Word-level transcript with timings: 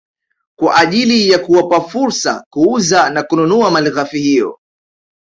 Kwa 0.59 0.75
ajili 0.77 1.29
ya 1.29 1.39
kuwapa 1.39 1.81
fursa 1.81 2.45
kuuza 2.49 3.09
na 3.09 3.23
kununua 3.23 3.71
malighafi 3.71 4.19
hiyo 4.19 4.59